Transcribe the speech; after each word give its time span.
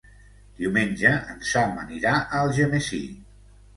Diumenge 0.61 1.11
en 1.33 1.45
Sam 1.49 1.77
anirà 1.83 2.15
a 2.23 2.41
Algemesí. 2.47 3.03